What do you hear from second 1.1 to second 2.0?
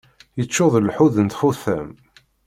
n txutam.